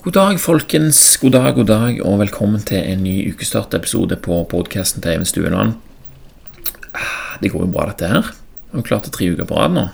God 0.00 0.12
dag, 0.12 0.38
folkens. 0.40 1.16
God 1.20 1.34
dag, 1.34 1.54
god 1.54 1.66
dag, 1.66 1.98
og 2.08 2.18
velkommen 2.22 2.62
til 2.64 2.78
en 2.78 3.02
ny 3.04 3.34
ukestartepisode 3.34 4.16
på 4.24 4.38
podkasten 4.48 5.02
til 5.04 5.12
Even 5.12 5.28
Stueland. 5.28 5.74
Ah, 6.96 7.36
det 7.42 7.50
går 7.52 7.66
jo 7.66 7.72
bra, 7.74 7.84
dette 7.90 8.08
her. 8.08 8.30
Vi 8.70 8.78
har 8.78 8.86
klart 8.88 9.04
det 9.04 9.12
tre 9.12 9.28
uker 9.28 9.44
på 9.44 9.58
rad 9.58 9.74
nå. 9.76 9.84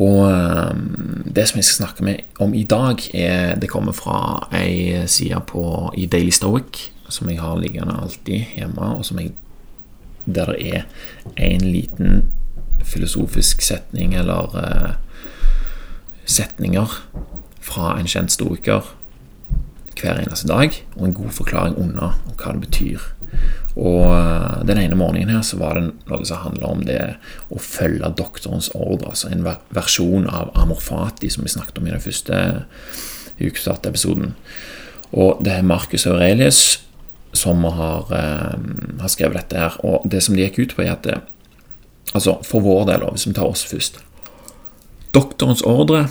Og 0.00 0.22
ehm, 0.30 1.20
det 1.28 1.44
som 1.50 1.60
jeg 1.60 1.68
skal 1.68 1.82
snakke 1.82 2.06
med 2.08 2.40
om 2.40 2.56
i 2.56 2.64
dag, 2.64 3.04
er, 3.12 3.58
det 3.60 3.68
kommer 3.68 3.92
fra 3.92 4.48
ei 4.56 5.04
side 5.04 5.42
på, 5.52 5.92
i 6.00 6.08
Daily 6.08 6.32
Stoic 6.32 6.86
som 7.12 7.28
jeg 7.28 7.42
har 7.44 7.60
liggende 7.60 8.00
alltid 8.00 8.56
hjemme, 8.56 8.88
og 8.96 9.04
som 9.04 9.20
jeg, 9.20 9.34
der 10.24 10.54
det 10.56 10.80
er 10.80 10.88
en 11.36 11.68
liten 11.68 12.22
filosofisk 12.80 13.60
setning 13.60 14.16
eller 14.16 14.56
uh, 14.56 14.94
setninger 16.24 17.02
fra 17.64 17.94
en 17.98 18.08
kjent 18.10 18.32
stoiker 18.34 18.92
hver 19.94 20.20
eneste 20.20 20.48
dag, 20.50 20.74
og 20.96 21.06
en 21.06 21.16
god 21.16 21.34
forklaring 21.36 21.76
under 21.80 22.16
om 22.26 22.36
hva 22.36 22.54
det 22.54 22.66
betyr. 22.66 23.10
Og 23.74 24.12
eh, 24.14 24.60
Den 24.68 24.78
ene 24.78 24.98
morgenen 24.98 25.32
her 25.34 25.42
så 25.46 25.58
var 25.58 25.78
det 25.78 25.88
noe 26.06 26.26
som 26.26 26.44
handla 26.44 26.70
om 26.70 26.84
det 26.86 27.00
å 27.50 27.58
følge 27.58 28.12
doktorens 28.18 28.70
ordre. 28.74 29.10
Altså 29.14 29.32
en 29.32 29.46
versjon 29.74 30.28
av 30.30 30.52
amorfati 30.58 31.30
som 31.32 31.46
vi 31.46 31.52
snakket 31.52 31.80
om 31.80 31.88
i 31.88 31.94
den 31.94 32.04
første 32.04 32.40
ukestartepisoden. 33.40 34.34
Og 35.14 35.42
det 35.44 35.58
er 35.58 35.66
Marcus 35.66 36.06
Aurelius 36.10 36.62
som 37.34 37.64
har, 37.64 38.06
eh, 38.14 38.58
har, 39.00 39.10
skrevet 39.10 39.40
dette 39.42 39.58
her. 39.58 39.78
Og 39.82 40.06
det 40.06 40.22
som 40.22 40.36
det 40.36 40.50
gikk 40.50 40.58
ut 40.58 40.76
på, 40.76 40.82
er 40.86 40.92
at 40.92 41.02
det, 41.04 41.20
Altså, 42.14 42.36
for 42.44 42.60
vår 42.60 42.84
del, 42.86 43.02
hvis 43.10 43.26
vi 43.26 43.32
tar 43.32 43.48
oss 43.48 43.64
først 43.64 43.96
Doktorens 45.16 45.62
ordre 45.66 46.04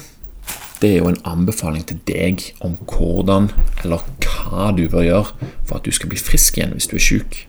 det 0.83 0.91
er 0.91 0.99
jo 0.99 1.09
en 1.09 1.21
anbefaling 1.27 1.85
til 1.87 1.99
deg 2.09 2.43
om 2.63 2.75
hvordan 2.83 3.49
eller 3.83 4.03
hva 4.25 4.71
du 4.75 4.85
bør 4.91 5.05
gjøre 5.07 5.51
for 5.63 5.77
at 5.77 5.85
du 5.87 5.95
skal 5.95 6.11
bli 6.11 6.19
frisk 6.19 6.59
igjen 6.59 6.75
hvis 6.75 6.89
du 6.91 6.97
er 6.99 7.05
syk. 7.05 7.45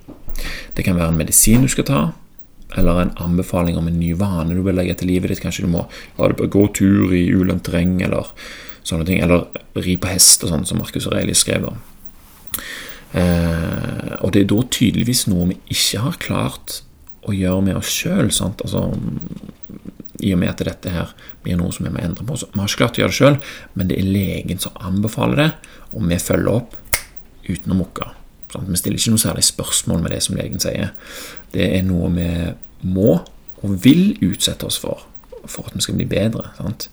Det 0.77 0.87
kan 0.87 0.99
være 0.99 1.13
en 1.13 1.19
medisin 1.19 1.67
du 1.67 1.71
skal 1.71 1.87
ta, 1.89 2.03
eller 2.79 3.01
en 3.01 3.13
anbefaling 3.23 3.79
om 3.79 3.89
en 3.89 3.99
ny 3.99 4.13
vane 4.19 4.55
du 4.55 4.63
bør 4.63 4.79
legge 4.79 4.97
til 4.99 5.11
livet 5.13 5.31
ditt. 5.31 5.43
Kanskje 5.43 5.67
du 5.67 5.71
må 5.71 5.85
ja, 6.19 6.29
du 6.31 6.47
gå 6.51 6.67
tur 6.75 7.15
i 7.15 7.27
ulendt 7.35 7.67
terreng, 7.69 8.01
eller 8.03 8.31
sånne 8.87 9.07
ting. 9.09 9.23
Eller 9.23 9.47
ri 9.79 9.97
på 10.01 10.11
hest, 10.11 10.43
og 10.45 10.51
sånn 10.51 10.67
som 10.69 10.83
Marcus 10.83 11.07
Aurelius 11.11 11.45
skrev. 11.45 11.69
om. 11.71 11.79
Eh, 13.15 14.15
og 14.21 14.35
det 14.35 14.43
er 14.43 14.51
da 14.51 14.65
tydeligvis 14.75 15.29
noe 15.31 15.53
vi 15.53 15.61
ikke 15.77 16.03
har 16.03 16.19
klart 16.23 16.81
å 17.25 17.35
gjøre 17.35 17.63
med 17.69 17.79
oss 17.79 17.93
sjøl. 17.95 18.27
Altså, 18.27 18.89
i 20.25 20.33
og 20.35 20.41
med 20.41 20.53
at 20.55 20.65
dette 20.67 20.93
her 20.93 21.15
blir 21.45 21.59
noe 21.61 21.73
som 21.75 21.87
vi 21.87 21.93
må 21.95 22.03
endre 22.03 22.27
på. 22.27 22.39
Så 22.41 22.49
vi 22.51 22.61
har 22.61 22.71
ikke 22.71 22.83
klart 22.83 22.99
å 22.99 23.05
gjøre 23.05 23.15
det 23.15 23.21
sjøl, 23.21 23.39
men 23.75 23.91
det 23.91 24.01
er 24.01 24.11
legen 24.17 24.63
som 24.63 24.77
anbefaler 24.81 25.43
det, 25.43 25.49
og 25.93 26.07
vi 26.11 26.21
følger 26.23 26.53
opp 26.55 26.77
uten 27.45 27.75
å 27.75 27.81
mukke. 27.81 28.11
Sånn, 28.55 28.69
vi 28.71 28.81
stiller 28.81 29.01
ikke 29.01 29.15
noe 29.15 29.25
særlig 29.25 29.47
spørsmål 29.47 30.05
med 30.05 30.15
det 30.15 30.21
som 30.25 30.39
legen 30.39 30.63
sier. 30.63 30.95
Det 31.55 31.67
er 31.79 31.83
noe 31.87 32.13
vi 32.15 32.31
må 32.95 33.19
og 33.65 33.77
vil 33.85 34.15
utsette 34.25 34.67
oss 34.69 34.81
for 34.81 35.03
for 35.51 35.69
at 35.69 35.77
vi 35.77 35.85
skal 35.85 35.99
bli 35.99 36.09
bedre. 36.09 36.49
Sant? 36.59 36.89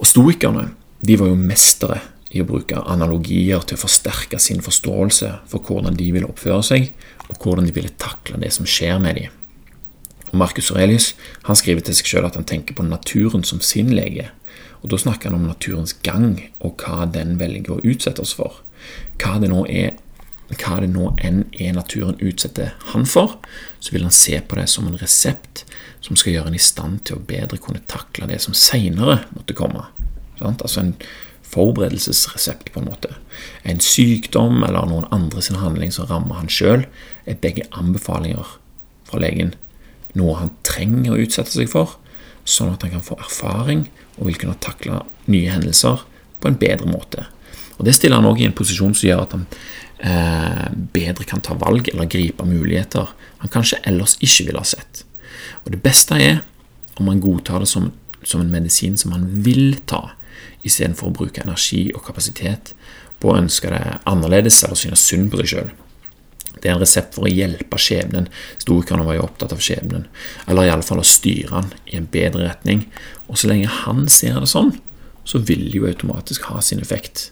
Og 0.00 0.08
Stoikerne 0.08 0.70
de 1.02 1.18
var 1.18 1.30
jo 1.32 1.38
mestere 1.38 2.00
i 2.32 2.40
å 2.40 2.48
bruke 2.48 2.80
analogier 2.88 3.64
til 3.66 3.76
å 3.76 3.82
forsterke 3.82 4.40
sin 4.40 4.62
forståelse 4.64 5.34
for 5.50 5.64
hvordan 5.66 5.98
de 5.98 6.08
ville 6.14 6.28
oppføre 6.28 6.62
seg, 6.64 6.88
og 7.28 7.36
hvordan 7.36 7.68
de 7.68 7.74
ville 7.76 7.92
takle 8.00 8.40
det 8.40 8.52
som 8.56 8.68
skjer 8.68 9.02
med 9.02 9.20
dem. 9.20 9.41
Marcus 10.32 10.70
Aurelius 10.72 11.12
han 11.46 11.58
skriver 11.58 11.84
til 11.84 11.96
seg 11.98 12.08
selv 12.08 12.30
at 12.30 12.38
han 12.38 12.48
tenker 12.48 12.76
på 12.76 12.86
naturen 12.86 13.44
som 13.44 13.60
sin 13.60 13.92
lege. 13.92 14.30
Og 14.82 14.90
Da 14.90 14.98
snakker 14.98 15.30
han 15.30 15.38
om 15.38 15.46
naturens 15.46 15.92
gang 15.92 16.40
og 16.60 16.82
hva 16.82 17.06
den 17.06 17.38
velger 17.38 17.76
å 17.76 17.84
utsette 17.84 18.22
oss 18.22 18.34
for. 18.34 18.62
Hva 19.20 19.38
det 19.42 19.52
nå 19.52 19.66
er 19.68 19.92
hva 20.52 20.80
det 20.82 20.90
nå 20.92 21.14
enn 21.24 21.44
er 21.56 21.72
naturen 21.72 22.18
utsetter 22.20 22.74
han 22.92 23.06
for, 23.08 23.38
så 23.80 23.94
vil 23.94 24.04
han 24.04 24.12
se 24.12 24.36
på 24.40 24.58
det 24.58 24.66
som 24.68 24.88
en 24.88 24.98
resept 25.00 25.64
som 26.04 26.18
skal 26.18 26.34
gjøre 26.34 26.52
en 26.52 26.58
i 26.58 26.60
stand 26.60 27.04
til 27.08 27.16
å 27.16 27.24
bedre 27.24 27.60
kunne 27.62 27.80
takle 27.88 28.28
det 28.28 28.40
som 28.44 28.56
seinere 28.56 29.22
måtte 29.32 29.56
komme. 29.56 29.86
Altså 30.42 30.82
en 30.82 30.94
forberedelsesresept, 31.52 32.72
på 32.72 32.80
en 32.80 32.88
måte. 32.88 33.12
En 33.64 33.80
sykdom 33.80 34.62
eller 34.64 34.88
noen 34.88 35.08
andre 35.14 35.42
sin 35.44 35.60
handling 35.60 35.92
som 35.94 36.08
rammer 36.10 36.40
han 36.40 36.52
sjøl, 36.52 36.86
er 37.24 37.40
begge 37.40 37.68
anbefalinger 37.76 38.56
fra 39.08 39.20
legen 39.22 39.54
noe 40.18 40.38
han 40.38 40.52
trenger 40.66 41.14
å 41.14 41.20
utsette 41.22 41.54
seg 41.54 41.70
for, 41.72 41.96
sånn 42.44 42.72
at 42.74 42.82
han 42.84 42.96
kan 42.96 43.04
få 43.04 43.18
erfaring 43.22 43.86
og 44.18 44.26
vil 44.28 44.40
kunne 44.40 44.58
takle 44.62 45.02
nye 45.30 45.52
hendelser 45.52 46.02
på 46.42 46.50
en 46.50 46.58
bedre 46.58 46.90
måte. 46.90 47.26
Og 47.78 47.86
Det 47.86 47.94
stiller 47.96 48.20
han 48.20 48.28
òg 48.28 48.42
i 48.42 48.48
en 48.48 48.56
posisjon 48.56 48.94
som 48.94 49.08
gjør 49.08 49.22
at 49.24 49.36
han 49.36 49.46
eh, 50.02 50.66
bedre 50.94 51.26
kan 51.28 51.42
ta 51.42 51.56
valg 51.58 51.88
eller 51.92 52.10
gripe 52.10 52.46
muligheter 52.46 53.14
han 53.42 53.50
kanskje 53.50 53.80
ellers 53.88 54.16
ikke 54.20 54.48
ville 54.48 54.62
ha 54.62 54.68
sett. 54.68 55.04
Og 55.64 55.72
Det 55.74 55.82
beste 55.82 56.18
er 56.18 56.42
om 57.00 57.08
han 57.08 57.22
godtar 57.22 57.62
det 57.62 57.70
som, 57.70 57.90
som 58.22 58.42
en 58.42 58.52
medisin 58.52 58.98
som 59.00 59.14
han 59.14 59.24
vil 59.42 59.80
ta, 59.86 60.12
istedenfor 60.62 61.10
å 61.10 61.16
bruke 61.16 61.42
energi 61.42 61.88
og 61.96 62.04
kapasitet 62.06 62.74
på 63.22 63.32
å 63.32 63.38
ønske 63.38 63.70
det 63.72 63.82
annerledes 64.06 64.60
eller 64.62 64.78
synes 64.78 65.02
synd 65.06 65.30
på 65.32 65.40
seg 65.40 65.50
sjøl. 65.52 65.72
Det 66.60 66.68
er 66.68 66.76
en 66.76 66.82
resept 66.82 67.16
for 67.16 67.26
å 67.26 67.32
hjelpe 67.32 67.78
skjebnen. 67.80 68.28
Stoikerne 68.62 69.06
var 69.06 69.18
jo 69.18 69.26
opptatt 69.26 69.54
av 69.54 69.62
skjebnen. 69.62 70.06
Eller 70.46 70.68
iallfall 70.68 71.02
å 71.02 71.06
styre 71.06 71.54
han 71.56 71.72
i 71.90 71.98
en 71.98 72.08
bedre 72.12 72.46
retning. 72.46 72.86
Og 73.28 73.40
så 73.40 73.50
lenge 73.50 73.70
han 73.82 74.06
ser 74.12 74.38
det 74.40 74.50
sånn, 74.52 74.74
så 75.24 75.40
vil 75.42 75.68
det 75.70 75.80
jo 75.80 75.88
automatisk 75.88 76.50
ha 76.50 76.62
sin 76.62 76.82
effekt. 76.82 77.30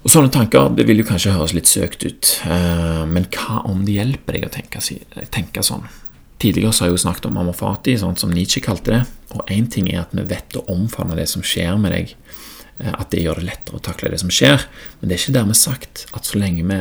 Og 0.00 0.08
Sånne 0.08 0.32
tanker 0.32 0.70
det 0.72 0.86
vil 0.88 1.02
jo 1.02 1.08
kanskje 1.08 1.34
høres 1.34 1.52
litt 1.52 1.68
søkt 1.68 2.06
ut, 2.06 2.28
eh, 2.48 3.02
men 3.04 3.26
hva 3.34 3.60
om 3.68 3.82
det 3.84 3.98
hjelper 3.98 4.38
deg 4.38 4.46
å 4.46 4.52
tenke, 4.54 4.80
tenke 5.28 5.64
sånn? 5.64 5.84
Tidligere 6.40 6.72
så 6.72 6.86
har 6.86 6.88
jeg 6.88 6.96
jo 6.96 7.02
snakket 7.02 7.26
om 7.28 7.36
amorfati, 7.36 7.98
sånn 8.00 8.16
som 8.16 8.32
Nietzsche 8.32 8.62
kalte 8.64 8.94
det. 8.94 9.02
Og 9.36 9.52
én 9.52 9.68
ting 9.68 9.90
er 9.92 10.06
at 10.06 10.14
vi 10.16 10.24
vet 10.24 10.56
å 10.56 10.64
omfavne 10.72 11.18
det 11.18 11.28
som 11.28 11.44
skjer 11.44 11.76
med 11.76 11.92
deg, 11.92 12.14
eh, 12.80 12.94
at 12.94 13.12
det 13.12 13.26
gjør 13.26 13.42
det 13.42 13.50
lettere 13.50 13.76
å 13.76 13.84
takle 13.90 14.08
det 14.14 14.22
som 14.22 14.32
skjer, 14.32 14.64
men 15.00 15.10
det 15.10 15.18
er 15.18 15.22
ikke 15.22 15.36
dermed 15.36 15.60
sagt 15.60 16.06
at 16.16 16.24
så 16.24 16.40
lenge 16.40 16.64
vi 16.64 16.80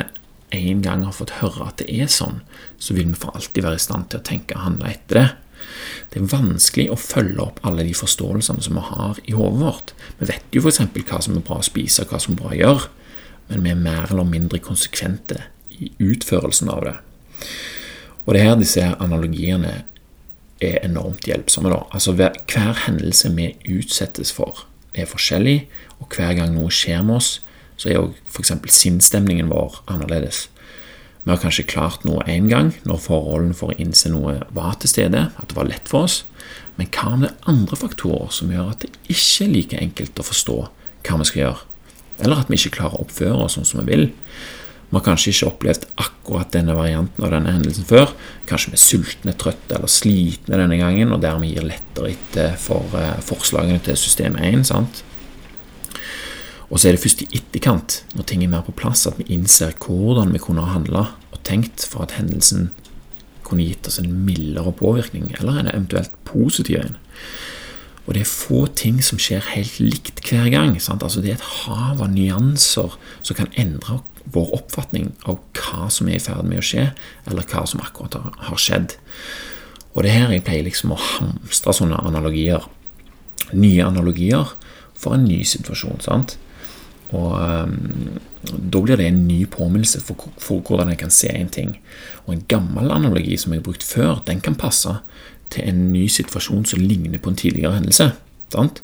en 0.56 0.82
gang 0.82 1.04
har 1.06 1.16
fått 1.16 1.38
høre 1.40 1.68
at 1.68 1.82
det 1.82 1.90
er 1.94 2.10
sånn, 2.12 2.42
så 2.82 2.96
vil 2.98 3.12
vi 3.12 3.20
for 3.22 3.36
alltid 3.38 3.66
være 3.66 3.80
i 3.80 3.86
stand 3.86 4.10
til 4.10 4.22
å 4.22 4.26
tenke 4.26 4.58
og 4.58 4.66
handle 4.66 4.92
etter 4.94 5.20
det. 5.20 5.28
Det 6.10 6.22
er 6.22 6.32
vanskelig 6.32 6.88
å 6.90 6.98
følge 7.00 7.44
opp 7.44 7.60
alle 7.68 7.86
de 7.86 7.94
forståelsene 7.98 8.64
som 8.66 8.80
vi 8.80 8.86
har 8.88 9.20
i 9.30 9.36
hodet 9.38 9.62
vårt. 9.62 9.94
Vi 10.20 10.30
vet 10.32 10.56
jo 10.56 10.64
f.eks. 10.64 10.82
hva 10.96 11.22
som 11.22 11.38
er 11.38 11.46
bra 11.46 11.60
å 11.60 11.68
spise, 11.68 12.04
og 12.04 12.14
hva 12.14 12.22
som 12.24 12.34
er 12.34 12.42
bra 12.42 12.54
å 12.54 12.60
gjøre, 12.60 12.90
men 13.50 13.66
vi 13.66 13.74
er 13.74 13.84
mer 13.84 14.10
eller 14.10 14.30
mindre 14.30 14.62
konsekvente 14.64 15.44
i 15.70 15.92
utførelsen 16.02 16.72
av 16.74 16.86
det. 16.88 16.96
Og 18.26 18.34
det 18.34 18.42
er 18.42 18.50
her 18.50 18.60
disse 18.60 18.88
analogiene 19.02 19.84
er 20.62 20.82
enormt 20.84 21.28
hjelpsomme. 21.28 21.72
da. 21.72 21.84
Altså 21.96 22.14
Hver 22.14 22.84
hendelse 22.86 23.32
vi 23.36 23.54
utsettes 23.70 24.34
for, 24.36 24.66
er 24.94 25.10
forskjellig, 25.10 25.68
og 26.00 26.16
hver 26.16 26.34
gang 26.38 26.54
noe 26.56 26.72
skjer 26.74 27.04
med 27.06 27.20
oss, 27.20 27.40
så 27.80 27.90
er 27.90 28.02
òg 28.02 28.18
f.eks. 28.28 28.52
sinnsstemningen 28.76 29.52
vår 29.52 29.80
annerledes. 29.88 30.48
Vi 31.24 31.32
har 31.32 31.40
kanskje 31.40 31.68
klart 31.70 32.06
noe 32.08 32.24
én 32.32 32.50
gang, 32.52 32.74
når 32.88 33.02
forholdene 33.04 33.56
for 33.56 33.72
å 33.72 33.80
innse 33.80 34.12
noe 34.12 34.40
var 34.56 34.80
til 34.80 34.92
stede, 34.92 35.30
at 35.32 35.52
det 35.52 35.58
var 35.58 35.68
lett 35.70 35.92
for 35.92 36.08
oss. 36.08 36.24
Men 36.80 36.92
hva 36.96 37.14
om 37.14 37.26
det 37.26 37.32
er 37.32 37.50
andre 37.52 37.80
faktorer 37.80 38.32
som 38.34 38.52
gjør 38.54 38.72
at 38.72 38.86
det 38.86 38.94
ikke 39.12 39.46
er 39.46 39.52
like 39.54 39.82
enkelt 39.84 40.22
å 40.22 40.26
forstå 40.26 40.56
hva 41.08 41.20
vi 41.20 41.28
skal 41.30 41.44
gjøre? 41.44 41.66
Eller 42.20 42.42
at 42.42 42.52
vi 42.52 42.60
ikke 42.60 42.78
klarer 42.80 43.00
å 43.00 43.06
oppføre 43.06 43.44
oss 43.46 43.58
sånn 43.58 43.68
som 43.68 43.84
vi 43.84 43.92
vil? 43.92 44.08
Vi 44.90 44.98
har 44.98 45.06
kanskje 45.06 45.32
ikke 45.32 45.50
opplevd 45.52 45.86
akkurat 46.02 46.50
denne 46.56 46.74
varianten 46.74 47.28
av 47.28 47.36
denne 47.36 47.52
hendelsen 47.54 47.86
før. 47.86 48.16
Kanskje 48.50 48.72
vi 48.72 48.80
er 48.80 48.84
sultne, 48.88 49.36
trøtte 49.38 49.78
eller 49.78 49.92
slitne 49.92 50.58
denne 50.64 50.80
gangen, 50.80 51.14
og 51.14 51.22
dermed 51.22 51.52
gir 51.52 51.68
lettere 51.68 52.16
etter 52.16 52.56
for 52.58 52.90
uh, 52.98 53.20
forslagene 53.22 53.84
til 53.86 54.00
system 54.00 54.40
1. 54.42 54.66
sant? 54.72 55.04
Og 56.70 56.78
så 56.78 56.90
er 56.90 56.96
det 56.96 57.02
først 57.02 57.24
i 57.26 57.30
etterkant, 57.34 58.04
når 58.14 58.28
ting 58.30 58.44
er 58.46 58.52
mer 58.52 58.66
på 58.66 58.76
plass, 58.78 59.08
at 59.10 59.18
vi 59.18 59.26
innser 59.34 59.74
hvordan 59.82 60.34
vi 60.36 60.42
kunne 60.42 60.66
ha 60.66 60.76
handla 60.76 61.08
og 61.34 61.40
tenkt 61.48 61.86
for 61.90 62.06
at 62.06 62.14
hendelsen 62.20 62.70
kunne 63.46 63.66
gitt 63.66 63.88
oss 63.90 63.98
en 64.02 64.12
mildere 64.26 64.74
påvirkning, 64.78 65.32
eller 65.40 65.58
en 65.58 65.72
eventuelt 65.72 66.14
positiv 66.30 66.78
en. 66.84 67.00
Og 68.06 68.14
det 68.14 68.24
er 68.24 68.30
få 68.30 68.64
ting 68.78 69.02
som 69.06 69.22
skjer 69.22 69.52
helt 69.54 69.80
likt 69.82 70.22
hver 70.26 70.48
gang. 70.50 70.78
Sant? 70.82 71.04
Altså 71.06 71.22
Det 71.22 71.30
er 71.30 71.38
et 71.38 71.50
hav 71.66 72.02
av 72.02 72.10
nyanser 72.10 72.96
som 73.22 73.38
kan 73.38 73.52
endre 73.54 74.00
vår 74.34 74.54
oppfatning 74.58 75.12
av 75.30 75.40
hva 75.58 75.90
som 75.94 76.10
er 76.10 76.18
i 76.18 76.24
ferd 76.24 76.46
med 76.46 76.62
å 76.62 76.66
skje, 76.66 76.88
eller 77.30 77.46
hva 77.50 77.66
som 77.70 77.82
akkurat 77.82 78.18
har 78.50 78.62
skjedd. 78.62 78.96
Og 79.94 80.04
det 80.04 80.12
er 80.12 80.24
her 80.24 80.34
jeg 80.34 80.46
pleier 80.46 80.66
liksom 80.66 80.94
å 80.94 81.02
hamstre 81.02 81.74
sånne 81.74 82.02
analogier. 82.06 82.66
Nye 83.54 83.86
analogier 83.86 84.54
for 84.98 85.18
en 85.18 85.26
ny 85.26 85.42
situasjon. 85.46 86.02
sant? 86.06 86.38
Og 87.16 87.32
um, 87.42 88.20
Da 88.40 88.80
blir 88.80 88.96
det 89.00 89.08
en 89.10 89.26
ny 89.28 89.44
påminnelse 89.52 90.00
for, 90.06 90.30
for, 90.40 90.62
hvordan 90.64 90.94
jeg 90.94 91.02
kan 91.02 91.12
se 91.12 91.28
en 91.34 91.50
ting. 91.52 91.74
Og 92.26 92.34
En 92.34 92.46
gammel 92.48 92.92
analogi 92.92 93.38
som 93.38 93.54
jeg 93.54 93.62
har 93.62 93.68
brukt 93.68 93.84
før, 93.84 94.22
den 94.28 94.42
kan 94.42 94.56
passe 94.56 95.00
til 95.50 95.66
en 95.68 95.90
ny 95.94 96.08
situasjon 96.08 96.66
som 96.70 96.80
ligner 96.80 97.20
på 97.20 97.34
en 97.34 97.40
tidligere 97.40 97.76
hendelse. 97.80 98.12
Sant? 98.54 98.84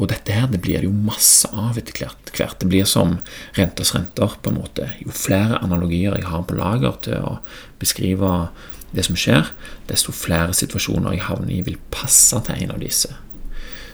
Og 0.00 0.08
dette 0.08 0.32
her, 0.32 0.48
det 0.48 0.62
blir 0.64 0.80
det 0.80 0.88
jo 0.88 0.96
masse 0.96 1.48
av 1.52 1.78
etter 1.78 2.00
hvert. 2.00 2.58
Det 2.60 2.68
blir 2.68 2.86
som 2.88 3.18
renters 3.58 3.94
renter, 3.94 4.36
på 4.40 4.50
en 4.50 4.60
måte. 4.62 4.88
Jo 5.04 5.12
flere 5.12 5.60
analogier 5.60 6.16
jeg 6.16 6.28
har 6.28 6.44
på 6.48 6.56
lager 6.56 6.96
til 7.04 7.20
å 7.20 7.34
beskrive 7.80 8.48
det 8.96 9.04
som 9.06 9.18
skjer, 9.18 9.52
desto 9.90 10.14
flere 10.16 10.56
situasjoner 10.56 11.14
jeg 11.14 11.26
havner 11.28 11.52
i, 11.54 11.64
vil 11.66 11.78
passe 11.92 12.40
til 12.46 12.64
en 12.64 12.74
av 12.74 12.80
disse. 12.82 13.12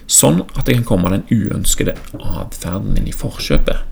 Sånn 0.06 0.44
at 0.54 0.68
jeg 0.68 0.80
kan 0.80 0.86
komme 0.86 1.10
den 1.10 1.26
uønskede 1.32 1.96
atferden 2.14 2.94
min 2.94 3.08
i 3.10 3.14
forkjøpet. 3.14 3.82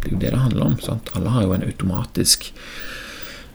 Det 0.00 0.08
er 0.08 0.14
jo 0.14 0.20
det 0.20 0.30
det 0.32 0.42
handler 0.42 0.68
om. 0.68 0.76
Sant? 0.82 1.10
Alle 1.18 1.32
har 1.34 1.44
jo 1.44 1.56
en 1.56 1.66
automatisk 1.66 2.52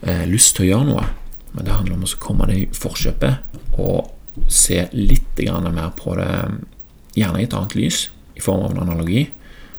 eh, 0.01 0.25
lyst 0.29 0.57
til 0.57 0.67
å 0.67 0.69
gjøre 0.73 0.89
noe, 0.89 1.05
men 1.53 1.67
det 1.67 1.77
handler 1.77 1.95
om 1.95 2.03
å 2.05 2.19
komme 2.21 2.49
det 2.51 2.57
i 2.59 2.67
forkjøpet 2.75 3.79
og 3.79 4.11
se 4.51 4.83
litt 4.91 5.39
mer 5.39 5.91
på 5.95 6.15
det 6.19 6.29
gjerne 7.15 7.39
i 7.39 7.47
et 7.47 7.55
annet 7.55 7.75
lys, 7.75 8.09
i 8.35 8.43
form 8.43 8.65
av 8.65 8.75
en 8.75 8.83
analogi, 8.83 9.29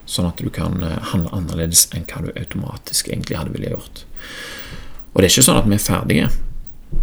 sånn 0.08 0.30
at 0.30 0.40
du 0.40 0.48
kan 0.50 0.80
eh, 0.82 0.98
handle 1.12 1.34
annerledes 1.36 1.88
enn 1.92 2.06
hva 2.08 2.24
du 2.24 2.32
automatisk 2.32 3.10
egentlig 3.10 3.36
hadde 3.36 3.52
ville 3.52 3.74
gjort. 3.74 4.06
Og 5.12 5.20
det 5.20 5.28
er 5.28 5.34
ikke 5.34 5.46
sånn 5.50 5.60
at 5.60 5.69
vi 5.69 5.76
er 5.76 5.84
ferdige. 5.84 6.30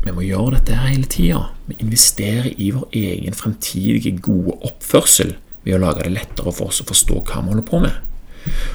Vi 0.04 0.12
må 0.12 0.24
gjøre 0.26 0.58
dette 0.58 0.80
hele 0.82 1.08
tida. 1.08 1.46
Vi 1.68 1.78
investerer 1.84 2.50
i 2.58 2.72
vår 2.76 2.90
egen 3.00 3.36
fremtidige 3.38 4.18
gode 4.24 4.58
oppførsel 4.68 5.36
ved 5.64 5.78
å 5.78 5.84
lage 5.84 6.04
det 6.04 6.16
lettere 6.16 6.52
for 6.52 6.72
oss 6.72 6.82
å 6.84 6.88
forstå 6.90 7.22
hva 7.24 7.44
vi 7.44 7.54
holder 7.54 7.68
på 7.68 7.80
med. 7.84 8.02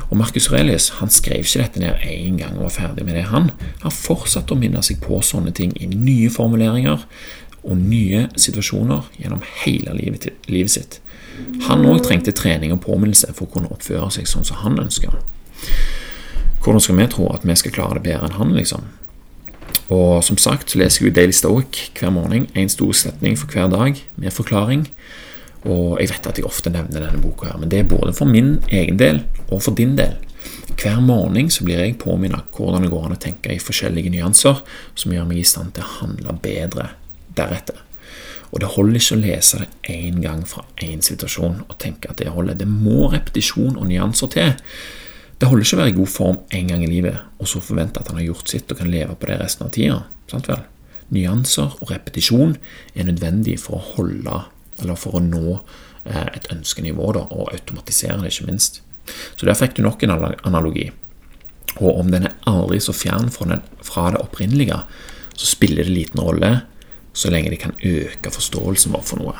Og 0.09 0.17
Marcus 0.17 0.49
Aurelius 0.49 0.89
han 0.99 1.13
skrev 1.13 1.45
ikke 1.45 1.61
dette 1.61 1.83
ned 1.83 2.07
én 2.09 2.39
gang 2.41 2.57
og 2.57 2.69
var 2.69 2.77
ferdig 2.79 3.05
med 3.05 3.19
det. 3.19 3.27
Han 3.29 3.51
har 3.83 3.93
fortsatt 3.93 4.53
å 4.53 4.57
minne 4.57 4.81
seg 4.85 5.03
på 5.05 5.21
sånne 5.25 5.53
ting 5.57 5.75
i 5.77 5.91
nye 5.93 6.31
formuleringer 6.33 7.05
og 7.59 7.77
nye 7.77 8.29
situasjoner 8.39 9.11
gjennom 9.21 9.45
hele 9.65 9.97
livet, 9.99 10.31
livet 10.49 10.73
sitt. 10.73 11.01
Han 11.69 11.85
òg 11.87 12.01
trengte 12.07 12.33
trening 12.35 12.73
og 12.75 12.83
påminnelse 12.87 13.35
for 13.35 13.47
å 13.47 13.53
kunne 13.53 13.73
oppføre 13.75 14.09
seg 14.15 14.31
sånn 14.31 14.47
som 14.49 14.63
han 14.63 14.81
ønska. 14.81 15.13
Hvordan 16.65 16.83
skal 16.83 16.99
vi 16.99 17.11
tro 17.13 17.29
at 17.35 17.45
vi 17.47 17.57
skal 17.59 17.75
klare 17.75 17.99
det 17.99 18.09
bedre 18.09 18.31
enn 18.31 18.39
han, 18.39 18.57
liksom? 18.57 18.89
Og 19.89 20.21
som 20.25 20.37
sagt 20.41 20.73
så 20.73 20.81
leser 20.83 21.07
jeg 21.07 21.17
Daily 21.17 21.33
Stoic 21.33 21.89
hver 21.97 22.13
morgen. 22.13 22.47
En 22.55 22.69
stor 22.69 22.93
setning 22.93 23.39
for 23.41 23.49
hver 23.53 23.71
dag 23.73 23.97
med 24.17 24.35
forklaring. 24.35 24.87
Og 25.65 25.99
jeg 26.01 26.13
vet 26.13 26.29
at 26.29 26.39
jeg 26.39 26.47
ofte 26.47 26.71
nevner 26.71 27.03
denne 27.03 27.21
boka, 27.23 27.49
her, 27.51 27.59
men 27.59 27.71
det 27.73 27.81
er 27.81 27.89
både 27.91 28.13
for 28.15 28.31
min 28.31 28.59
egen 28.71 28.99
del 29.01 29.25
og 29.49 29.63
for 29.65 29.75
din 29.75 29.97
del. 29.99 30.15
Hver 30.79 31.01
morgen 31.03 31.51
så 31.51 31.65
blir 31.67 31.81
jeg 31.83 31.99
påminnet 31.99 32.55
hvordan 32.55 32.85
det 32.85 32.93
går 32.93 33.09
an 33.09 33.17
å 33.17 33.21
tenke 33.21 33.51
i 33.51 33.63
forskjellige 33.63 34.13
nyanser 34.15 34.61
som 34.95 35.13
gjør 35.13 35.27
meg 35.27 35.41
i 35.41 35.49
stand 35.49 35.75
til 35.75 35.83
å 35.83 35.95
handle 35.99 36.37
bedre 36.45 36.93
deretter. 37.35 37.81
Og 38.53 38.63
det 38.63 38.71
holder 38.77 39.01
ikke 39.01 39.17
å 39.17 39.23
lese 39.25 39.61
det 39.65 39.97
én 39.97 40.23
gang 40.23 40.45
fra 40.49 40.63
én 40.85 41.03
situasjon 41.05 41.65
og 41.67 41.77
tenke 41.83 42.09
at 42.09 42.21
det 42.23 42.31
holder. 42.33 42.57
Det 42.57 42.69
må 42.69 43.11
repetisjon 43.13 43.77
og 43.77 43.89
nyanser 43.91 44.31
til. 44.33 44.55
Det 45.39 45.47
holder 45.47 45.65
ikke 45.65 45.77
å 45.77 45.81
være 45.81 45.93
i 45.93 45.99
god 45.99 46.11
form 46.11 46.39
én 46.55 46.71
gang 46.73 46.83
i 46.83 46.91
livet 46.91 47.39
og 47.39 47.47
så 47.51 47.61
forvente 47.63 48.01
at 48.01 48.09
han 48.11 48.19
har 48.19 48.27
gjort 48.27 48.51
sitt 48.51 48.73
og 48.73 48.81
kan 48.81 48.91
leve 48.91 49.15
på 49.15 49.29
det 49.31 49.39
resten 49.39 49.69
av 49.69 49.75
tida. 49.75 49.99
Sant 50.31 50.49
vel? 50.51 50.65
Nyanser 51.15 51.77
og 51.79 51.93
repetisjon 51.93 52.57
er 52.99 53.07
nødvendig 53.09 53.55
for 53.63 53.79
å 53.79 53.85
holde, 53.95 54.41
eller 54.83 54.99
for 54.99 55.17
å 55.17 55.23
nå 55.25 55.55
eh, 55.55 56.27
et 56.35 56.49
ønskenivå, 56.53 57.13
da, 57.17 57.23
og 57.31 57.53
automatisere 57.55 58.19
det, 58.21 58.33
ikke 58.35 58.49
minst. 58.51 58.83
Så 59.39 59.47
der 59.49 59.57
fikk 59.57 59.79
du 59.79 59.85
nok 59.87 60.03
en 60.05 60.17
analogi. 60.19 60.91
Og 61.79 62.03
om 62.03 62.11
den 62.13 62.27
er 62.29 62.35
aldri 62.51 62.81
så 62.83 62.93
fjern 62.97 63.31
fra 63.33 64.11
det 64.13 64.21
opprinnelige, 64.21 64.83
så 65.39 65.49
spiller 65.49 65.87
det 65.87 65.95
liten 65.95 66.21
rolle 66.21 66.59
så 67.19 67.31
lenge 67.33 67.51
det 67.55 67.63
kan 67.63 67.79
øke 67.79 68.31
forståelsen 68.35 68.93
vår 68.95 69.07
for 69.07 69.23
noe. 69.23 69.39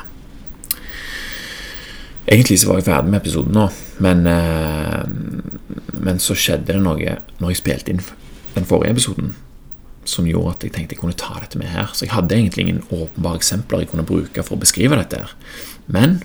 Egentlig 2.29 2.59
så 2.61 2.69
var 2.69 2.79
jeg 2.79 2.85
ferdig 2.85 3.09
med 3.09 3.21
episoden 3.23 3.55
nå, 3.57 3.65
men, 4.05 4.25
eh, 4.29 5.03
men 5.97 6.19
så 6.21 6.37
skjedde 6.37 6.75
det 6.75 6.81
noe 6.83 7.15
når 7.41 7.53
jeg 7.53 7.61
spilte 7.63 7.95
inn 7.95 8.03
den 8.53 8.67
forrige 8.69 8.93
episoden 8.97 9.33
som 10.09 10.27
gjorde 10.27 10.55
at 10.55 10.65
jeg 10.65 10.73
tenkte 10.75 10.95
jeg 10.95 11.01
kunne 11.01 11.17
ta 11.17 11.39
dette 11.41 11.59
med 11.59 11.69
her. 11.69 11.91
Så 11.93 12.05
jeg 12.05 12.13
hadde 12.13 12.35
egentlig 12.35 12.65
ingen 12.65 12.83
åpenbare 12.89 13.41
eksempler 13.41 13.83
jeg 13.83 13.91
kunne 13.91 14.07
bruke 14.07 14.43
for 14.45 14.57
å 14.57 14.61
beskrive 14.61 14.97
dette. 14.97 15.21
her. 15.21 15.33
Men 15.87 16.21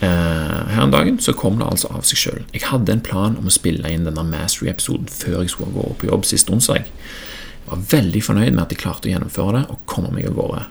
eh, 0.00 0.70
her 0.74 0.82
en 0.86 0.94
dagen 0.94 1.20
så 1.22 1.34
kom 1.36 1.60
det 1.60 1.68
altså 1.68 1.92
av 1.94 2.06
seg 2.08 2.22
sjøl. 2.22 2.42
Jeg 2.54 2.66
hadde 2.70 2.96
en 2.96 3.04
plan 3.06 3.38
om 3.38 3.50
å 3.50 3.54
spille 3.54 3.90
inn 3.90 4.08
denne 4.08 4.26
Mastery-episoden 4.26 5.10
før 5.12 5.42
jeg 5.42 5.54
skulle 5.54 5.76
gå 5.76 5.94
på 6.00 6.10
jobb 6.10 6.26
sist 6.28 6.50
onsdag 6.50 6.82
Jeg 6.82 7.70
var 7.70 7.86
veldig 7.90 8.22
fornøyd 8.24 8.52
med 8.54 8.64
at 8.64 8.74
jeg 8.74 8.82
klarte 8.82 9.10
å 9.10 9.12
gjennomføre 9.12 9.60
det 9.60 9.64
og 9.70 9.82
komme 9.90 10.10
meg 10.14 10.30
av 10.30 10.38
gårde. 10.38 10.64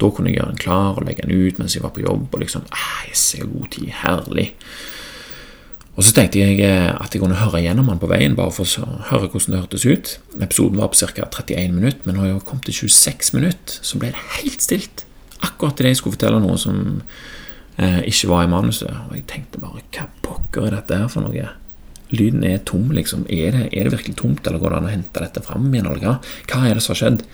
Da 0.00 0.08
kunne 0.14 0.30
jeg 0.30 0.40
gjøre 0.40 0.54
den 0.54 0.62
klar 0.62 0.96
og 0.96 1.04
legge 1.06 1.26
den 1.26 1.36
ut 1.36 1.60
mens 1.60 1.76
jeg 1.76 1.84
var 1.84 1.92
på 1.96 2.04
jobb. 2.04 2.28
og 2.32 2.40
liksom, 2.40 2.64
ah, 2.72 3.04
jeg 3.08 3.42
har 3.42 3.52
god 3.52 3.68
tid, 3.74 3.92
herlig. 4.02 4.48
Og 5.96 6.04
Så 6.04 6.14
tenkte 6.16 6.40
jeg 6.40 6.60
eh, 6.64 6.88
at 6.88 7.12
jeg 7.12 7.20
kunne 7.20 7.36
høre 7.36 7.60
gjennom 7.60 7.90
den 7.90 8.00
på 8.00 8.08
veien, 8.08 8.36
bare 8.38 8.54
for 8.54 8.64
å 8.64 9.02
høre 9.10 9.28
hvordan 9.28 9.52
det 9.52 9.60
hørtes 9.60 9.84
ut. 9.84 10.18
Episoden 10.40 10.80
var 10.80 10.88
på 10.88 10.96
ca. 10.96 11.26
31 11.28 11.74
minutter, 11.76 12.00
men 12.06 12.16
når 12.16 12.30
jeg 12.30 12.44
kom 12.48 12.60
til 12.64 12.78
26 12.88 13.34
minutter, 13.36 13.80
så 13.84 14.00
ble 14.00 14.14
det 14.14 14.26
helt 14.40 14.64
stilt. 14.64 15.04
Akkurat 15.44 15.80
idet 15.80 15.92
jeg 15.92 16.00
skulle 16.00 16.16
fortelle 16.16 16.40
noe 16.40 16.56
som 16.60 17.02
eh, 17.76 18.00
ikke 18.08 18.30
var 18.32 18.46
i 18.46 18.52
manuset. 18.52 18.94
Og 19.10 19.18
jeg 19.18 19.26
tenkte 19.28 19.60
bare 19.60 19.84
hva 19.92 20.06
pokker 20.24 20.70
er 20.70 20.78
dette 20.78 21.02
her 21.02 21.10
for 21.12 21.26
noe? 21.26 21.50
lyden 22.10 22.44
er 22.44 22.62
tom, 22.66 22.90
liksom. 22.94 23.24
Er 23.30 23.54
det, 23.54 23.66
er 23.72 23.86
det, 23.86 23.94
virkelig 23.94 24.16
tomt, 24.18 24.46
eller 24.46 24.58
går 24.62 24.74
det 24.74 24.78
an 24.80 24.88
å 24.88 24.94
hente 24.94 25.24
dette 25.24 25.42
fram 25.46 25.68
igjen, 25.70 25.86
eller 25.90 26.02
hva? 26.02 26.14
Hva 26.50 26.62
er 26.66 26.78
det 26.78 26.84
som 26.84 26.94
har 26.94 27.00
skjedd? 27.00 27.24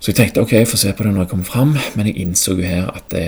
Så 0.00 0.10
jeg 0.10 0.16
tenkte 0.16 0.40
ok, 0.40 0.54
jeg 0.56 0.68
får 0.68 0.80
se 0.80 0.92
på 0.96 1.04
det 1.04 1.12
når 1.12 1.26
jeg 1.26 1.30
kommer 1.34 1.48
fram, 1.48 1.74
men 1.96 2.08
jeg 2.08 2.22
innså 2.22 2.56
jo 2.56 2.64
her 2.64 2.88
at 2.88 3.10
det 3.12 3.26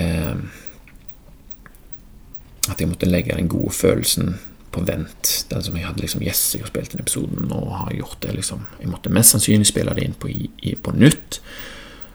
At 2.71 2.79
jeg 2.79 2.87
måtte 2.87 3.09
legge 3.09 3.35
den 3.35 3.49
gode 3.51 3.73
følelsen 3.75 4.37
på 4.71 4.81
vent. 4.87 5.45
Den 5.49 5.63
som 5.63 5.75
jeg 5.77 5.85
hadde 5.85 6.01
liksom 6.01 6.23
Yes, 6.23 6.41
jeg 6.55 6.63
har 6.63 6.71
spilt 6.71 6.93
inn 6.93 7.03
episoden 7.03 7.51
og 7.51 7.73
har 7.75 7.93
gjort 7.93 8.21
det, 8.23 8.33
liksom. 8.39 8.65
Jeg 8.79 8.89
måtte 8.89 9.11
mest 9.13 9.35
sannsynlig 9.35 9.67
spille 9.69 9.93
det 9.93 10.05
inn 10.07 10.15
på, 10.17 10.31
i, 10.31 10.73
på 10.75 10.95
nytt. 10.95 11.41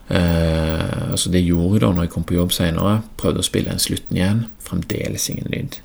Uh, 0.09 1.15
så 1.15 1.29
Det 1.31 1.45
gjorde 1.45 1.77
jeg 1.77 1.85
da 1.85 1.93
når 1.93 2.09
jeg 2.09 2.15
kom 2.17 2.25
på 2.25 2.39
jobb 2.39 2.57
senere. 2.57 3.03
Prøvde 3.21 3.45
å 3.45 3.47
spille 3.47 3.71
inn 3.75 3.83
slutten 3.83 4.17
igjen. 4.17 4.43
Fremdeles 4.65 5.29
ingen 5.31 5.53
lyd. 5.53 5.79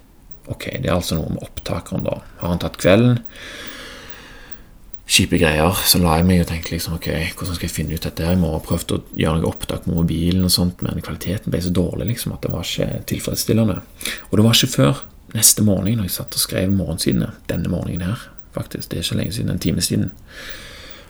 Ok, 0.47 0.69
det 0.79 0.89
er 0.89 0.95
altså 0.95 1.19
noe 1.19 1.35
med 1.35 1.43
opptakeren, 1.43 2.07
da. 2.07 2.17
Har 2.39 2.55
han 2.55 2.63
tatt 2.63 2.79
kvelden? 2.81 3.19
Kjipe 5.13 5.37
greier. 5.37 5.77
Så 5.85 5.99
la 6.01 6.15
jeg 6.17 6.25
meg 6.25 6.41
og 6.41 6.47
tenkte 6.49 6.73
liksom, 6.73 6.95
ok, 6.97 7.07
hvordan 7.37 7.57
skal 7.57 7.67
jeg 7.67 7.75
finne 7.75 7.93
ut 7.93 8.05
dette? 8.07 8.25
Jeg 8.25 8.39
må 8.41 8.49
ha 8.55 8.61
prøvd 8.65 8.95
å 8.95 9.01
gjøre 9.13 9.43
noe 9.43 9.51
opptak 9.51 9.85
med 9.85 9.99
mobilen, 9.99 10.47
og 10.47 10.53
sånt, 10.53 10.81
men 10.81 11.03
kvaliteten 11.05 11.53
ble 11.53 11.61
så 11.61 11.73
dårlig 11.75 12.07
liksom, 12.15 12.33
at 12.33 12.45
det 12.45 12.53
var 12.53 12.65
ikke 12.65 13.03
tilfredsstillende. 13.11 13.75
Og 14.31 14.39
det 14.39 14.45
var 14.47 14.57
ikke 14.57 14.73
før 14.73 15.03
neste 15.37 15.65
morgen, 15.65 15.99
når 15.99 16.09
jeg 16.09 16.15
satt 16.17 16.37
og 16.37 16.41
skrev 16.41 16.73
morgensidene, 16.73 17.29
denne 17.49 17.69
morgenen 17.69 18.07
her, 18.09 18.23
faktisk, 18.57 18.89
det 18.89 18.99
er 18.99 19.05
ikke 19.05 19.19
lenge 19.19 19.35
siden, 19.37 19.53
en 19.53 19.61
time 19.61 19.85
siden, 19.85 20.09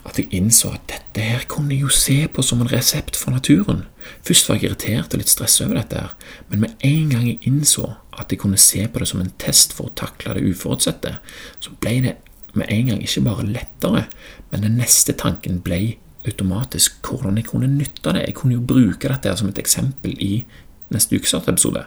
at 0.03 0.19
jeg 0.19 0.35
innså 0.35 0.73
at 0.75 0.83
dette 0.91 1.23
her 1.23 1.45
kunne 1.47 1.71
jeg 1.71 1.85
jo 1.85 1.95
se 1.95 2.17
på 2.27 2.43
som 2.43 2.59
en 2.59 2.67
resept 2.67 3.15
for 3.15 3.31
naturen. 3.31 3.85
Først 4.27 4.49
var 4.49 4.59
jeg 4.59 4.67
irritert 4.67 5.15
og 5.15 5.21
litt 5.21 5.31
stressa 5.31 5.63
over 5.63 5.79
dette, 5.79 6.03
her, 6.03 6.35
men 6.51 6.65
med 6.65 6.83
en 6.83 7.15
gang 7.15 7.23
jeg 7.29 7.39
innså 7.47 7.87
at 8.11 8.35
jeg 8.35 8.43
kunne 8.43 8.59
se 8.59 8.83
på 8.83 8.99
det 8.99 9.07
som 9.09 9.23
en 9.23 9.31
test 9.39 9.71
for 9.77 9.87
å 9.87 9.95
takle 9.95 10.35
det 10.35 10.43
uforutsette, 10.51 11.15
så 11.63 11.75
ble 11.79 11.95
det 12.03 12.17
med 12.53 12.69
en 12.69 12.91
gang 12.91 13.01
ikke 13.03 13.25
bare 13.25 13.45
lettere, 13.47 14.05
men 14.51 14.65
den 14.65 14.77
neste 14.77 15.15
tanken 15.17 15.61
ble 15.65 15.95
automatisk 16.27 17.01
hvordan 17.07 17.39
jeg 17.39 17.49
kunne 17.49 17.67
nytte 17.67 18.13
det. 18.15 18.27
Jeg 18.27 18.37
kunne 18.37 18.57
jo 18.57 18.65
bruke 18.67 19.09
dette 19.09 19.33
som 19.39 19.49
et 19.49 19.59
eksempel 19.59 20.15
i 20.21 20.45
neste 20.93 21.17
ukes 21.17 21.33
episode. 21.33 21.83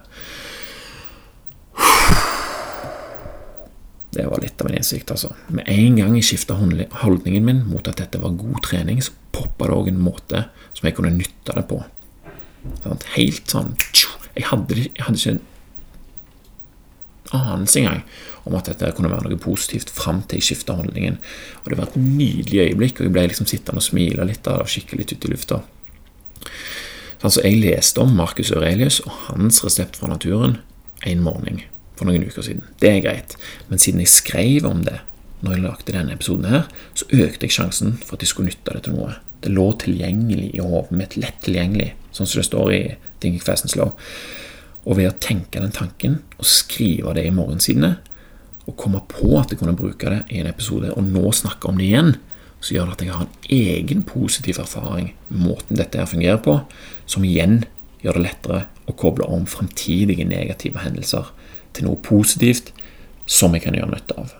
Det 4.17 4.25
var 4.25 4.41
litt 4.41 4.61
av 4.63 4.71
en 4.71 4.79
innsikt, 4.79 5.11
altså. 5.13 5.35
Med 5.53 5.69
en 5.69 5.99
gang 6.01 6.15
jeg 6.17 6.25
skifta 6.25 6.57
holdningen 6.57 7.45
min 7.45 7.65
mot 7.69 7.89
at 7.89 8.01
dette 8.01 8.21
var 8.23 8.37
god 8.39 8.63
trening, 8.65 9.03
så 9.05 9.13
poppa 9.37 9.69
det 9.69 9.77
òg 9.77 9.91
en 9.93 10.01
måte 10.01 10.47
som 10.73 10.89
jeg 10.89 10.97
kunne 10.97 11.13
nytte 11.13 11.53
det 11.53 11.67
på. 11.69 11.83
Helt 13.15 13.47
sånn 13.49 13.77
Jeg 14.37 14.49
hadde, 14.51 14.75
jeg 14.77 15.05
hadde 15.07 15.21
ikke 15.21 15.39
anelse 17.35 17.81
engang 17.81 18.03
om 18.47 18.55
at 18.59 18.69
dette 18.71 18.93
kunne 18.95 19.11
være 19.11 19.27
noe 19.27 19.41
positivt 19.43 19.91
fram 19.91 20.23
til 20.23 20.39
jeg 20.39 20.51
skifta 20.51 20.77
holdningen. 20.79 21.19
Og 21.65 21.71
det 21.71 21.79
var 21.81 21.89
et 21.89 21.99
nydelig 21.99 22.61
øyeblikk, 22.69 23.01
og 23.01 23.09
jeg 23.09 23.15
ble 23.17 23.27
liksom 23.31 23.49
sittende 23.51 23.83
og 23.83 23.89
smile 23.89 24.27
litt 24.29 24.47
av 24.47 24.61
det 24.61 24.69
og 24.69 24.75
kikke 24.77 25.01
litt 25.01 25.15
ut 25.15 25.27
i 25.27 25.33
lufta. 25.33 25.61
Altså, 27.25 27.43
jeg 27.43 27.59
leste 27.65 28.03
om 28.03 28.15
Marcus 28.15 28.53
Aurelius 28.55 29.01
og 29.07 29.15
hans 29.31 29.63
resept 29.65 29.99
fra 29.99 30.11
naturen 30.13 30.61
en 31.07 31.25
morgen 31.25 31.63
for 31.97 32.09
noen 32.09 32.27
uker 32.29 32.45
siden. 32.45 32.65
Det 32.81 32.91
er 32.93 33.05
greit, 33.05 33.37
men 33.71 33.81
siden 33.83 34.03
jeg 34.05 34.13
skrev 34.13 34.69
om 34.69 34.85
det 34.87 35.01
når 35.41 35.53
jeg 35.53 35.63
lagde 35.65 35.93
denne 35.93 36.15
episoden, 36.17 36.49
her, 36.49 36.65
så 36.97 37.07
økte 37.13 37.47
jeg 37.47 37.57
sjansen 37.57 37.97
for 38.01 38.17
at 38.17 38.25
jeg 38.25 38.33
skulle 38.33 38.51
nytte 38.53 38.73
det 38.73 38.87
til 38.87 38.97
noe. 38.97 39.17
Det 39.45 39.53
lå 39.53 39.67
tilgjengelig 39.83 40.49
i 40.57 40.63
hodet 40.65 40.97
mitt, 40.97 41.17
lett 41.21 41.37
tilgjengelig, 41.45 41.91
sånn 42.17 42.29
som 42.29 42.41
det 42.41 42.47
står 42.49 42.73
i 42.73 42.81
Thinking 43.21 43.43
Fast 43.45 43.67
and 43.67 43.73
Slow. 43.75 43.93
Og 44.87 45.01
ved 45.01 45.11
å 45.11 45.19
tenke 45.19 45.61
den 45.63 45.75
tanken 45.75 46.21
og 46.39 46.47
skrive 46.47 47.15
det 47.17 47.27
i 47.27 47.35
morgensidene, 47.35 47.97
og 48.67 48.79
komme 48.79 49.03
på 49.07 49.37
at 49.39 49.53
jeg 49.53 49.61
kunne 49.61 49.77
bruke 49.79 50.11
det 50.11 50.25
i 50.35 50.41
en 50.43 50.49
episode, 50.51 50.91
og 50.95 51.07
nå 51.07 51.31
snakke 51.35 51.69
om 51.71 51.79
det 51.79 51.87
igjen, 51.87 52.17
så 52.61 52.75
gjør 52.75 52.89
det 52.89 52.97
at 52.97 53.05
jeg 53.05 53.15
har 53.15 53.27
en 53.27 53.51
egen 53.55 54.03
positiv 54.07 54.59
erfaring 54.63 55.13
med 55.29 55.43
måten 55.45 55.79
dette 55.79 56.01
her 56.01 56.09
fungerer 56.11 56.41
på, 56.43 56.59
som 57.07 57.27
igjen 57.27 57.61
gjør 58.03 58.19
det 58.19 58.25
lettere 58.25 58.63
å 58.87 58.95
koble 58.99 59.29
om 59.31 59.47
fremtidige 59.51 60.27
negative 60.27 60.83
hendelser 60.83 61.31
til 61.77 61.87
noe 61.87 62.01
positivt 62.03 62.73
som 63.27 63.55
jeg 63.55 63.67
kan 63.67 63.77
gjøre 63.77 63.93
nytte 63.93 64.19
av. 64.19 64.35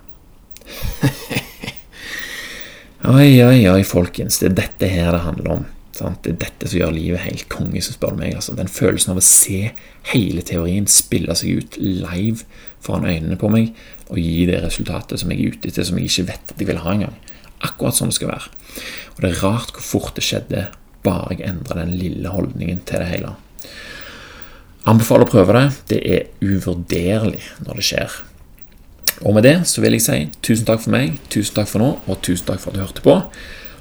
oi, 3.17 3.31
oi, 3.45 3.61
oi, 3.71 3.83
folkens. 3.87 4.41
Det 4.41 4.51
er 4.51 4.59
dette 4.63 4.91
her 4.91 5.13
det 5.15 5.25
handler 5.27 5.53
om. 5.59 5.65
Sant? 5.97 6.23
Det 6.25 6.35
er 6.35 6.41
dette 6.45 6.69
som 6.69 6.81
gjør 6.81 6.95
livet 6.95 7.25
helt 7.25 7.47
konge, 7.53 7.81
som 7.85 7.97
spør 7.97 8.17
du 8.17 8.21
meg. 8.21 8.35
Altså. 8.37 8.55
Den 8.59 8.71
følelsen 8.71 9.15
av 9.15 9.21
å 9.21 9.25
se 9.25 9.73
hele 10.13 10.45
teorien 10.47 10.89
spille 10.91 11.37
seg 11.39 11.63
ut 11.63 11.79
live 11.81 12.45
foran 12.85 13.09
øynene 13.09 13.39
på 13.41 13.51
meg 13.53 13.73
og 14.11 14.21
gi 14.21 14.45
det 14.49 14.61
resultatet 14.63 15.23
som 15.23 15.33
jeg 15.33 15.41
er 15.41 15.57
ute 15.57 15.71
etter, 15.71 15.87
som 15.89 15.99
jeg 15.99 16.11
ikke 16.11 16.29
vet 16.31 16.53
at 16.53 16.61
jeg 16.63 16.71
vil 16.71 16.83
ha 16.85 16.93
engang. 16.93 17.17
Akkurat 17.67 17.97
sånn 17.97 18.13
det 18.13 18.19
skal 18.19 18.35
være. 18.35 18.53
Og 19.17 19.25
det 19.25 19.31
er 19.31 19.43
rart 19.43 19.73
hvor 19.75 19.87
fort 19.87 20.19
det 20.19 20.27
skjedde 20.27 20.69
bare 21.07 21.37
jeg 21.37 21.47
endra 21.49 21.81
den 21.81 21.97
lille 21.99 22.31
holdningen 22.31 22.83
til 22.87 23.03
det 23.03 23.11
hele. 23.11 23.35
Anbefaler 24.87 25.27
å 25.27 25.31
prøve 25.31 25.57
det. 25.57 25.67
Det 25.91 26.01
er 26.07 26.27
uvurderlig 26.45 27.43
når 27.67 27.81
det 27.81 27.87
skjer. 27.89 28.19
Og 29.25 29.33
med 29.35 29.47
det 29.47 29.57
så 29.71 29.81
vil 29.83 29.97
jeg 29.97 30.05
si 30.05 30.19
tusen 30.45 30.67
takk 30.69 30.83
for 30.85 30.93
meg, 30.93 31.17
tusen 31.33 31.57
takk 31.57 31.71
for 31.71 31.83
nå, 31.83 31.95
og 32.05 32.21
tusen 32.23 32.47
takk 32.51 32.61
for 32.63 32.71
at 32.71 32.77
du 32.77 32.85
hørte 32.85 33.05
på. 33.07 33.17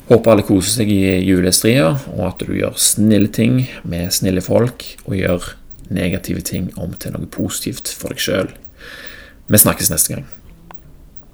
Håper 0.06 0.32
alle 0.32 0.46
koser 0.46 0.84
seg 0.84 0.92
i 0.94 1.02
julestria, 1.26 1.88
og 2.14 2.26
at 2.28 2.44
du 2.46 2.54
gjør 2.54 2.76
snille 2.78 3.32
ting 3.34 3.64
med 3.90 4.14
snille 4.14 4.44
folk, 4.46 4.86
og 5.08 5.18
gjør 5.18 5.48
negative 5.90 6.44
ting 6.46 6.70
om 6.78 6.94
til 6.98 7.16
noe 7.16 7.30
positivt 7.30 7.90
for 7.90 8.14
deg 8.14 8.22
sjøl. 8.22 8.52
Vi 9.50 9.62
snakkes 9.62 9.90
neste 9.94 10.14
gang. 10.14 10.28